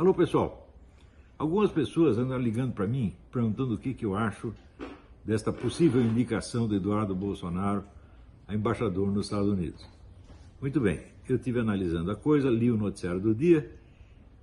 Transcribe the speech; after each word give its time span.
Alô, 0.00 0.14
pessoal. 0.14 0.66
Algumas 1.36 1.70
pessoas 1.70 2.16
andam 2.16 2.38
ligando 2.38 2.72
para 2.72 2.86
mim 2.86 3.14
perguntando 3.30 3.74
o 3.74 3.78
que, 3.78 3.92
que 3.92 4.06
eu 4.06 4.16
acho 4.16 4.54
desta 5.22 5.52
possível 5.52 6.00
indicação 6.00 6.66
do 6.66 6.74
Eduardo 6.74 7.14
Bolsonaro 7.14 7.84
a 8.48 8.54
embaixador 8.54 9.12
nos 9.12 9.26
Estados 9.26 9.50
Unidos. 9.50 9.86
Muito 10.58 10.80
bem, 10.80 11.02
eu 11.28 11.36
estive 11.36 11.60
analisando 11.60 12.10
a 12.10 12.16
coisa, 12.16 12.48
li 12.48 12.70
o 12.70 12.78
noticiário 12.78 13.20
do 13.20 13.34
dia 13.34 13.70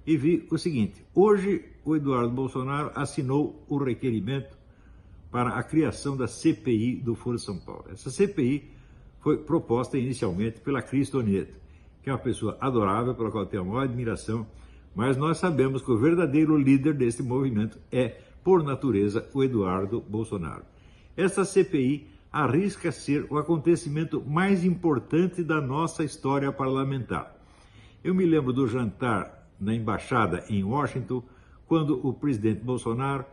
e 0.05 0.15
vi 0.15 0.47
o 0.51 0.59
seguinte: 0.59 1.03
hoje 1.11 1.65
o 1.83 1.95
Eduardo 1.95 2.29
Bolsonaro 2.29 2.91
assinou 2.93 3.65
o 3.67 3.79
requerimento 3.79 4.55
para 5.31 5.57
a 5.57 5.63
criação 5.63 6.15
da 6.15 6.27
CPI 6.27 6.97
do 6.97 7.15
Foro 7.15 7.39
São 7.39 7.57
Paulo. 7.57 7.85
Essa 7.91 8.11
CPI 8.11 8.69
foi 9.21 9.37
proposta 9.39 9.97
inicialmente 9.97 10.61
pela 10.61 10.83
Cris 10.83 11.09
Tonieto, 11.09 11.55
que 12.03 12.11
é 12.11 12.13
uma 12.13 12.19
pessoa 12.19 12.55
adorável, 12.61 13.15
pela 13.15 13.31
qual 13.31 13.43
eu 13.43 13.49
tenho 13.49 13.63
a 13.63 13.65
maior 13.65 13.85
admiração, 13.85 14.45
mas 14.97 15.15
nós 15.15 15.37
sabemos 15.37 15.83
que 15.83 15.91
o 15.91 15.97
verdadeiro 15.99 16.57
líder 16.57 16.95
desse 16.95 17.21
movimento 17.21 17.77
é, 17.91 18.17
por 18.43 18.63
natureza, 18.63 19.29
o 19.31 19.43
Eduardo 19.43 20.01
Bolsonaro. 20.01 20.63
Essa 21.15 21.45
CPI 21.45 22.07
arrisca 22.31 22.91
ser 22.91 23.27
o 23.29 23.37
acontecimento 23.37 24.23
mais 24.25 24.65
importante 24.65 25.43
da 25.43 25.61
nossa 25.61 26.03
história 26.03 26.51
parlamentar. 26.51 27.31
Eu 28.03 28.15
me 28.15 28.25
lembro 28.25 28.51
do 28.51 28.67
jantar 28.67 29.47
na 29.61 29.71
embaixada 29.71 30.43
em 30.49 30.63
Washington, 30.63 31.21
quando 31.67 32.03
o 32.03 32.11
presidente 32.11 32.63
Bolsonaro 32.63 33.23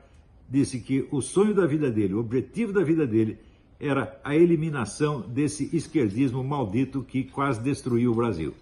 disse 0.47 0.79
que 0.81 1.09
o 1.11 1.23
sonho 1.23 1.55
da 1.55 1.65
vida 1.65 1.91
dele, 1.91 2.13
o 2.13 2.21
objetivo 2.21 2.75
da 2.75 2.83
vida 2.83 3.07
dele, 3.07 3.39
era 3.81 4.21
a 4.23 4.37
eliminação 4.37 5.23
desse 5.23 5.75
esquerdismo 5.75 6.45
maldito 6.45 7.03
que 7.03 7.25
quase 7.25 7.63
destruiu 7.63 8.13
o 8.13 8.15
Brasil. 8.15 8.53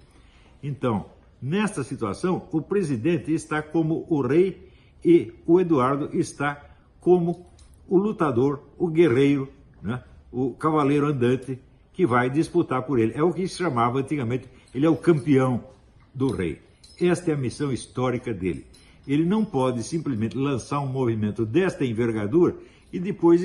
Então, 0.63 1.07
nesta 1.43 1.83
situação, 1.83 2.49
o 2.53 2.63
presidente 2.63 3.35
está 3.35 3.61
como 3.61 4.07
o 4.09 4.23
rei 4.23 4.71
e 5.05 5.33
o 5.45 5.61
Eduardo 5.61 6.17
está 6.17 6.65
como 7.01 7.45
o 7.89 7.99
lutador, 7.99 8.63
o 8.79 8.87
guerreiro, 8.87 9.49
né? 9.83 10.03
o 10.31 10.53
cavaleiro 10.53 11.07
andante 11.07 11.59
que 11.93 12.07
vai 12.07 12.31
disputar 12.31 12.83
por 12.83 12.99
ele. 12.99 13.13
É 13.15 13.23
o 13.23 13.33
que 13.33 13.47
se 13.49 13.57
chamava 13.57 13.99
antigamente, 13.99 14.49
ele 14.73 14.87
é 14.87 14.89
o 14.89 14.97
campeão 14.97 15.65
do 16.15 16.31
rei. 16.31 16.61
Esta 17.01 17.33
é 17.33 17.35
a 17.35 17.37
missão 17.37 17.73
histórica 17.73 18.33
dele. 18.33 18.65
Ele 19.07 19.25
não 19.25 19.45
pode 19.45 19.83
simplesmente 19.83 20.39
lançar 20.39 20.81
um 20.81 20.87
movimento 20.87 21.45
desta 21.45 21.85
envergadura 21.85 22.55
e 22.93 23.01
depois 23.01 23.41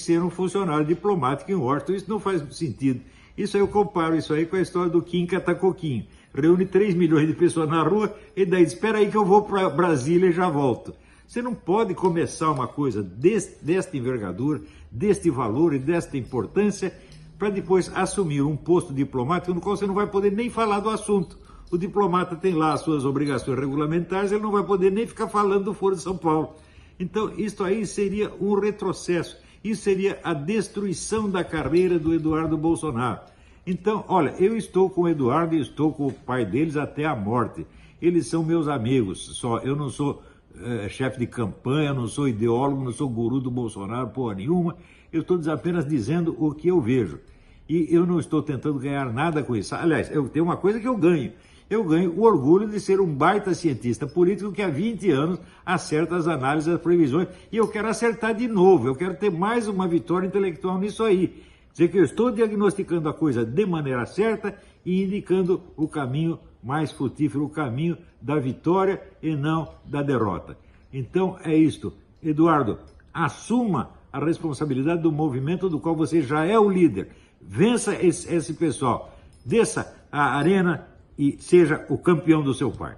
ser 0.00 0.22
um 0.22 0.30
funcionário 0.30 0.86
diplomático 0.86 1.50
em 1.50 1.54
Washington. 1.54 1.92
Isso 1.92 2.10
não 2.10 2.18
faz 2.18 2.42
sentido. 2.56 3.02
Isso 3.36 3.56
aí 3.56 3.62
eu 3.62 3.68
comparo 3.68 4.16
isso 4.16 4.32
aí 4.32 4.46
com 4.46 4.56
a 4.56 4.60
história 4.60 4.90
do 4.90 5.02
Kim 5.02 5.26
Catacoquinho. 5.26 6.06
Reúne 6.34 6.66
3 6.66 6.94
milhões 6.94 7.26
de 7.26 7.34
pessoas 7.34 7.68
na 7.68 7.82
rua 7.82 8.14
e 8.36 8.44
daí 8.44 8.62
espera 8.62 8.98
aí 8.98 9.10
que 9.10 9.16
eu 9.16 9.24
vou 9.24 9.42
para 9.42 9.68
Brasília 9.68 10.30
e 10.30 10.32
já 10.32 10.48
volto. 10.48 10.94
Você 11.26 11.40
não 11.40 11.54
pode 11.54 11.94
começar 11.94 12.50
uma 12.50 12.66
coisa 12.66 13.02
deste, 13.02 13.64
desta 13.64 13.96
envergadura, 13.96 14.60
deste 14.90 15.30
valor 15.30 15.74
e 15.74 15.78
desta 15.78 16.16
importância 16.16 16.94
para 17.38 17.50
depois 17.50 17.90
assumir 17.94 18.42
um 18.42 18.56
posto 18.56 18.92
diplomático 18.92 19.54
no 19.54 19.60
qual 19.60 19.76
você 19.76 19.86
não 19.86 19.94
vai 19.94 20.06
poder 20.06 20.30
nem 20.32 20.48
falar 20.48 20.80
do 20.80 20.90
assunto 20.90 21.42
o 21.72 21.78
diplomata 21.78 22.36
tem 22.36 22.52
lá 22.52 22.74
as 22.74 22.82
suas 22.82 23.06
obrigações 23.06 23.58
regulamentares, 23.58 24.30
ele 24.30 24.42
não 24.42 24.52
vai 24.52 24.62
poder 24.62 24.92
nem 24.92 25.06
ficar 25.06 25.26
falando 25.26 25.64
do 25.64 25.74
Foro 25.74 25.96
de 25.96 26.02
São 26.02 26.14
Paulo. 26.14 26.54
Então, 27.00 27.32
isso 27.38 27.64
aí 27.64 27.86
seria 27.86 28.30
um 28.38 28.60
retrocesso. 28.60 29.38
Isso 29.64 29.82
seria 29.82 30.20
a 30.22 30.34
destruição 30.34 31.30
da 31.30 31.42
carreira 31.42 31.98
do 31.98 32.12
Eduardo 32.12 32.58
Bolsonaro. 32.58 33.20
Então, 33.66 34.04
olha, 34.08 34.34
eu 34.38 34.56
estou 34.56 34.90
com 34.90 35.02
o 35.02 35.08
Eduardo 35.08 35.54
e 35.54 35.60
estou 35.60 35.92
com 35.92 36.06
o 36.08 36.12
pai 36.12 36.44
deles 36.44 36.76
até 36.76 37.04
a 37.04 37.14
morte. 37.14 37.66
Eles 38.00 38.26
são 38.26 38.44
meus 38.44 38.66
amigos, 38.66 39.36
só 39.36 39.58
eu 39.58 39.76
não 39.76 39.88
sou 39.88 40.22
é, 40.60 40.88
chefe 40.88 41.20
de 41.20 41.26
campanha, 41.26 41.94
não 41.94 42.08
sou 42.08 42.28
ideólogo, 42.28 42.84
não 42.84 42.92
sou 42.92 43.08
guru 43.08 43.40
do 43.40 43.50
Bolsonaro, 43.50 44.08
porra 44.08 44.34
nenhuma. 44.34 44.76
Eu 45.12 45.20
estou 45.20 45.40
apenas 45.52 45.86
dizendo 45.86 46.36
o 46.38 46.52
que 46.52 46.68
eu 46.68 46.80
vejo. 46.80 47.20
E 47.68 47.86
eu 47.94 48.04
não 48.04 48.18
estou 48.18 48.42
tentando 48.42 48.78
ganhar 48.78 49.12
nada 49.12 49.42
com 49.42 49.54
isso. 49.54 49.74
Aliás, 49.74 50.10
eu 50.10 50.28
tenho 50.28 50.44
uma 50.44 50.56
coisa 50.56 50.80
que 50.80 50.88
eu 50.88 50.96
ganho 50.96 51.32
eu 51.72 51.82
ganho 51.82 52.12
o 52.12 52.22
orgulho 52.22 52.68
de 52.68 52.78
ser 52.78 53.00
um 53.00 53.06
baita 53.06 53.54
cientista 53.54 54.06
político 54.06 54.52
que 54.52 54.60
há 54.60 54.68
20 54.68 55.10
anos 55.10 55.40
acerta 55.64 56.16
as 56.16 56.28
análises, 56.28 56.72
as 56.72 56.80
previsões, 56.80 57.28
e 57.50 57.56
eu 57.56 57.66
quero 57.66 57.88
acertar 57.88 58.34
de 58.34 58.46
novo, 58.46 58.88
eu 58.88 58.94
quero 58.94 59.14
ter 59.14 59.30
mais 59.30 59.66
uma 59.68 59.88
vitória 59.88 60.26
intelectual 60.26 60.78
nisso 60.78 61.02
aí. 61.02 61.42
Dizer 61.72 61.88
que 61.88 61.98
eu 61.98 62.04
estou 62.04 62.30
diagnosticando 62.30 63.08
a 63.08 63.14
coisa 63.14 63.44
de 63.44 63.64
maneira 63.64 64.04
certa 64.04 64.56
e 64.84 65.02
indicando 65.02 65.62
o 65.76 65.88
caminho 65.88 66.38
mais 66.62 66.92
frutífero, 66.92 67.44
o 67.44 67.48
caminho 67.48 67.96
da 68.20 68.38
vitória 68.38 69.02
e 69.22 69.34
não 69.34 69.74
da 69.84 70.02
derrota. 70.02 70.56
Então 70.92 71.38
é 71.44 71.56
isto. 71.56 71.92
Eduardo, 72.22 72.78
assuma 73.12 73.90
a 74.12 74.22
responsabilidade 74.22 75.02
do 75.02 75.10
movimento 75.10 75.68
do 75.68 75.80
qual 75.80 75.96
você 75.96 76.20
já 76.20 76.44
é 76.44 76.58
o 76.58 76.68
líder. 76.68 77.08
Vença 77.40 77.94
esse, 77.94 78.32
esse 78.32 78.54
pessoal. 78.54 79.16
Desça 79.44 79.96
a 80.12 80.36
arena 80.36 80.86
e 81.18 81.36
seja 81.40 81.84
o 81.88 81.96
campeão 81.96 82.42
do 82.42 82.54
seu 82.54 82.70
pai. 82.70 82.96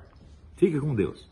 Fique 0.57 0.79
com 0.79 0.95
Deus. 0.95 1.29